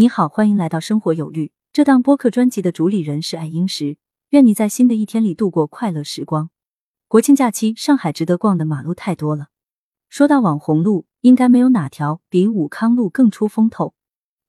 [0.00, 1.50] 你好，欢迎来到生活有律。
[1.72, 3.96] 这档播客专辑的主理人是爱英石。
[4.28, 6.50] 愿你在新的一天里度过快乐时光。
[7.08, 9.48] 国庆假期，上海值得逛的马路太多了。
[10.08, 13.92] 说到网红路，应该没有哪条比武康路更出风头。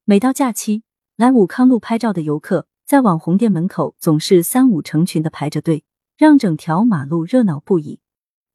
[0.05, 0.83] 每到假期，
[1.15, 5.83] 来武康路拍照的游客，在网红店门口总是三五成群的排着队，
[6.15, 7.99] 让整条马路热闹不已。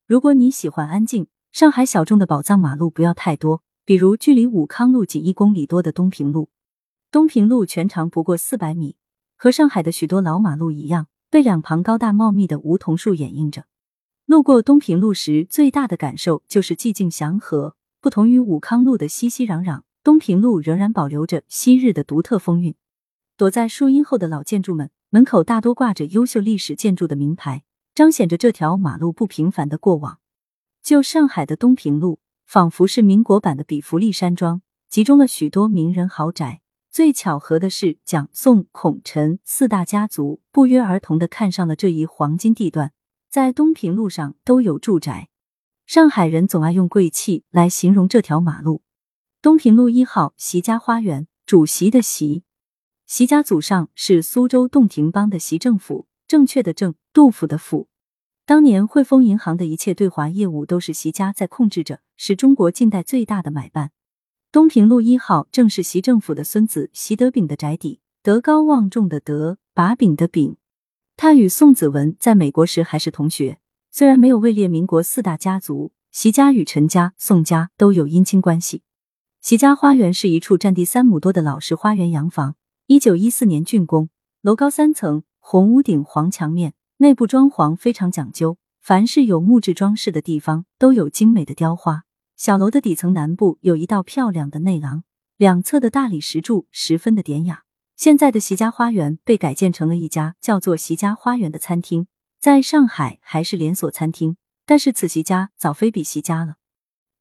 [0.06, 6.50] 如果你喜欢安静，上海小众的宝藏马路不要太多，比如距离武康路仅一公里多的东平路。
[7.14, 8.96] 东平路全长不过四百米，
[9.36, 13.66] 和上海的许多老马路一样，被两旁高大茂密的梧桐树掩映着。
[14.26, 17.76] 路过东平路时，最大的感受就是寂静祥和。
[18.00, 22.74] 不同于武康路的熙熙攘攘，东平路仍然保留着昔日的独特风韵。
[23.36, 27.62] 躲在树荫后的老建筑们，门口大多挂着优秀历史建筑的名牌，
[27.94, 30.18] 彰显着这条马路不平凡的过往。
[30.82, 36.62] 就上海的东平路，仿佛是民国版的比弗利山庄，集中了许多名人豪宅。
[36.94, 42.92] 最巧合的是，蒋宋孔陈四大家族不约而同的看上了这一黄金地段，
[43.28, 45.28] 在东平路上都有住宅。
[45.86, 48.82] 上海人总爱用贵气来形容这条马路。
[49.42, 52.44] 东平路一号席家花园，主席的席。
[53.06, 57.88] 席家祖上是苏州洞庭帮的习政府，正确的正，杜甫的甫。
[58.46, 63.90] 当年汇丰银行的一切对华业务都是席家在控制着，是中国近代最大的买办。
[64.54, 70.56] 东平路一号正是习政府的孙子习德炳的宅邸，德高望重的德，把柄的柄。
[71.16, 73.58] 他与宋子文在美国时还是同学，
[73.90, 78.82] 虽然没有位列民国四大家族，习家与陈家、宋家都有姻亲关系。
[79.40, 82.54] 习家花园是一处占地三亩多的老式花园洋房，
[82.86, 84.08] 一九一四年竣工，
[84.40, 92.03] 楼高三层，红屋顶、黄墙面，内部装潢非常讲究，凡是有木质装饰的地方都有精美的雕花。
[92.36, 95.04] 小楼的底层南部有一道漂亮的内廊，
[95.36, 97.62] 两侧的大理石柱十分的典雅。
[97.96, 102.08] 现在的席家花园被改建成了一家叫做席家花园的餐厅，
[102.40, 106.56] 在上海还是连锁餐厅，但是此席家早非彼席家了。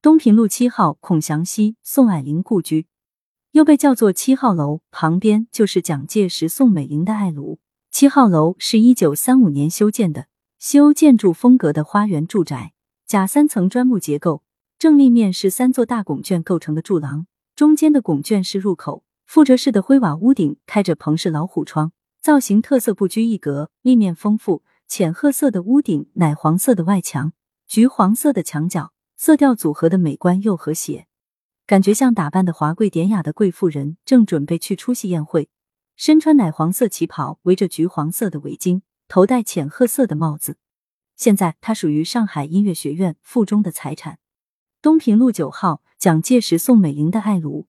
[0.02, 2.88] 东平路七号孔祥熙、宋霭龄故居，
[3.52, 7.58] 又被叫做七号楼，旁边就是蒋介石、宋美龄的爱庐。
[7.92, 10.26] 七号楼是一九三五年修建的，
[10.58, 12.72] 西欧建筑风格的花园住宅，
[13.06, 14.42] 假三层砖木结构。
[14.84, 19.02] 正立面是三座大拱券构成的柱廊，中间的拱券是入口。
[19.26, 24.62] 覆辙式的灰瓦屋顶开着棚式老虎窗，造型特色，不拘一格，立面丰富。
[24.86, 27.32] 浅褐色的屋顶，奶黄色的外墙，
[27.66, 31.06] 橘黄色的墙角，色调组合的美观又和谐，
[31.66, 35.48] 感觉像打扮的华贵典雅的贵妇人正准备去出席宴会。
[35.96, 40.58] 身穿奶黄色旗袍，围着橘黄色的围巾，头戴浅褐色的帽子。
[41.16, 44.18] 现在，它属于上海音乐学院附中的财产。
[44.84, 47.64] 东平路九号，蒋介石、宋美龄的爱庐。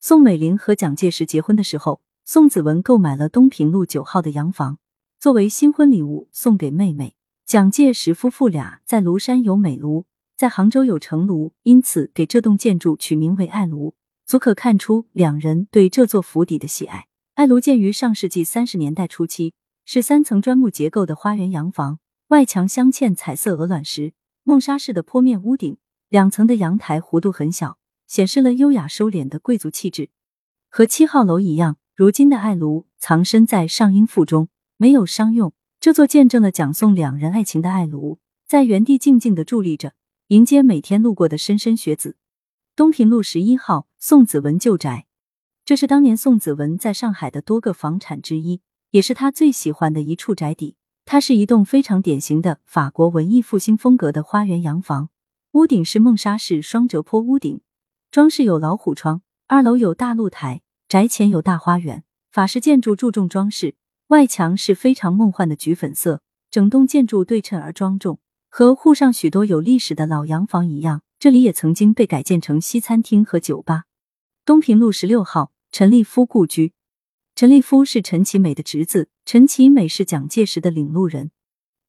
[0.00, 4.80] 宋美龄和蒋介石结婚的时候，宋子文购买了东平路九号的洋房，
[5.20, 7.14] 作为新婚礼物送给妹妹。
[7.46, 13.92] 蒋介石夫妇俩在庐山有美庐，在杭州有城庐，因此给这栋建筑取名为爱庐，
[14.26, 17.06] 足可看出两人对这座府邸的喜爱。
[17.34, 19.54] 爱庐建于上世纪三十年代初期，
[19.84, 25.76] 是三层砖木结构的花园洋房，外墙镶嵌彩色鹅卵石，梦沙式的坡面屋顶。
[26.08, 27.76] 两层的阳台弧度很小，
[28.06, 30.08] 显示了优雅收敛的贵族气质。
[30.70, 34.48] 和七号楼一样，如今的爱庐藏身在上音附中，
[34.78, 35.52] 没有商用。
[35.80, 39.92] 这座见证了蒋宋两人爱情的爱庐，在原地静静的伫立着，
[40.28, 42.16] 迎接每天路过的莘莘学子。
[42.74, 45.06] 东平路十一号宋子文旧宅，
[45.64, 50.76] 这是当年宋子文在上海的多个房产之一，也是他最喜欢的一处宅邸。
[51.04, 55.10] 它是一栋非常典型的法国文艺复兴风格的花园洋房。
[55.52, 57.62] 屋顶是梦沙式双折坡屋顶，
[58.10, 59.22] 装饰有老虎窗。
[59.46, 62.04] 二楼有大露台，宅前有大花园。
[62.30, 63.74] 法式建筑注重装饰，
[64.08, 66.20] 外墙是非常梦幻的橘粉色，
[66.50, 68.18] 整栋建筑对称而庄重。
[68.50, 73.84] 和沪上许多有历史的老洋房一样，这里也曾经被改建成西餐厅和酒吧。
[74.44, 76.74] 东平路十六号陈立夫故居，
[77.34, 81.30] 陈立夫是陈其美的侄子，陈其美是蒋介石的领路人。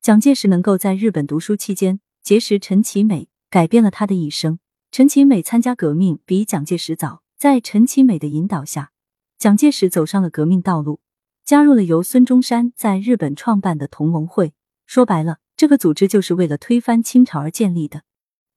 [0.02, 3.28] 蒋介石能够在日本读书期间结识陈其美。
[3.50, 4.60] 改变了他的一生。
[4.92, 8.92] 陈其美参加革命比蒋介石早，在陈其美的引导下，
[9.38, 11.00] 蒋介石走上了革命道路，
[11.46, 14.54] 加入了由孙中山在日本创办的同盟会。
[14.86, 18.04] 说白了，这个组织就是为了推翻清朝而建立的。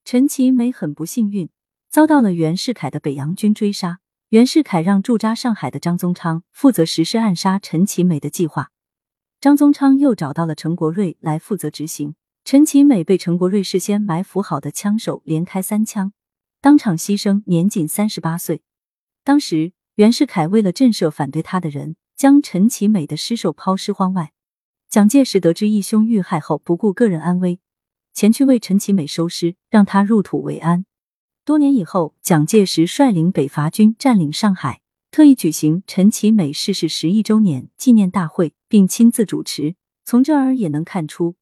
[0.05, 1.51] 陈其美很不幸运，
[1.91, 4.01] 遭到了袁世凯的北洋军追杀。
[4.31, 8.71] 袁世凯让驻扎上海的张宗昌负责实施暗杀陈其美的计划，
[9.39, 12.15] 张宗昌又找到了陈国瑞来负责执行。
[12.45, 16.13] 陈其美被陈国瑞事先埋伏好的枪手连开三枪，
[16.61, 18.63] 当场牺牲，年仅三十八岁。
[19.23, 24.33] 当时袁世凯为了震慑反对他的人，将陈其美的尸首抛尸荒外。
[24.91, 27.61] 蒋介石得知义兄遇害后，不顾个人安危，
[28.13, 30.85] 前去为陈其美收尸，让他入土为安。
[31.45, 39.77] 多年以后，蒋介石率领北伐军占领上海，特意举行陈其美逝世十一周年纪念大会，并亲自主持。
[40.05, 41.37] 从这儿也能看出，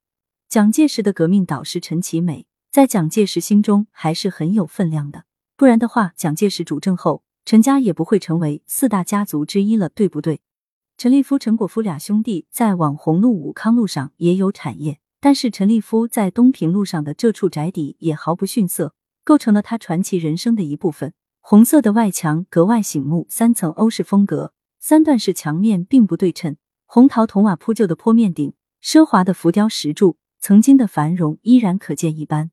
[0.51, 5.23] 蒋介石的革命导师陈其美在蒋介石心中还是很有分量的。
[5.57, 10.41] 不然的话，蒋介石主政后，陈家也不会成为四大家族之一了，对不对？
[10.99, 21.15] 陈立夫、陈果夫俩兄弟在网红路、武康路上也有产业，但是陈立夫在东平路上的这处宅邸也毫不逊色，构成了他传奇人生的一部分。
[21.39, 26.57] 红色的外墙格外醒目，三层欧式风格，三段式墙面并不对称，
[26.87, 32.51] 红陶铜瓦铺就的坡面顶，奢华的浮雕石柱，曾经的繁荣依然可见一斑。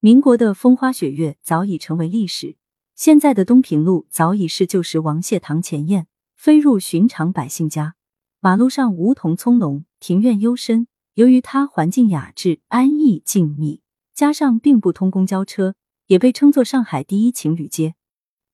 [0.00, 2.56] 民国的风花雪月早已成为历史，
[2.94, 6.06] 现在的东平路早已是旧时王谢堂前燕。
[6.36, 7.96] 飞入寻常百姓家，
[8.38, 10.86] 马路上梧桐葱茏，庭院幽深。
[11.14, 13.80] 由于它环境雅致、安逸、静谧，
[14.14, 15.74] 加上并不通公交车，
[16.06, 17.96] 也被称作上海第一情侣街。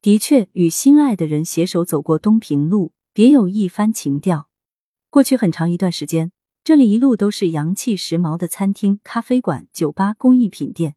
[0.00, 4.48] 的确，与心爱的人携手走过东平路，别有一番情调。
[5.10, 6.32] 过去很长一段时间，
[6.64, 10.96] 这里一路都是洋气时髦的餐厅、咖啡馆、酒吧、工艺品店。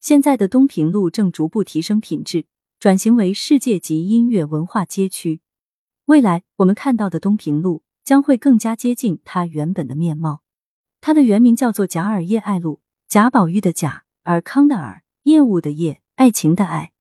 [0.00, 2.44] 现在的东平路正逐步提升品质，
[2.78, 5.40] 转型为世界级音乐文化街区。
[6.04, 10.42] 未来我们看到的东平路将会更加接近它原本的面貌。
[11.00, 16.92] 它的原名叫做贾尔叶爱路，贾宝玉的贾，尔康的尔，业务的业，爱情的爱。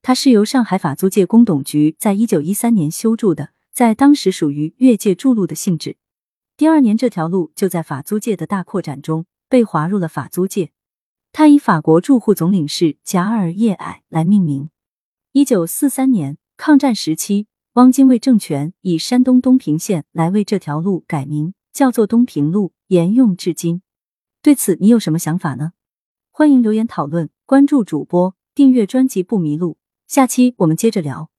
[0.00, 5.98] 它是由上海法租界公董局在一九一三年修筑的，在当时属于越界筑路的性质。
[6.60, 10.72] 第二年，这条路就在法租界的大扩展中被划入了法租界。
[11.32, 14.68] 它以法国驻沪总领事贾尔叶爱来命名。
[15.32, 17.46] 一九四三年，抗战时期。
[17.74, 23.80] 汪精卫政权以山东东平县来为这条路改名，叫做东平路，沿用至今。
[24.42, 25.72] 对此，你有什么想法呢？
[26.30, 29.78] 欢迎留言讨论，关注主播，订阅专辑不迷路。
[30.06, 31.30] 下期我们接着聊。